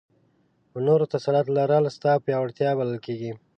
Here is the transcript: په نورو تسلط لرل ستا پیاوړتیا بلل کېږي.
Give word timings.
په 0.71 0.77
نورو 0.87 1.05
تسلط 1.13 1.47
لرل 1.57 1.85
ستا 1.95 2.11
پیاوړتیا 2.25 2.69
بلل 2.79 2.99
کېږي. 3.05 3.31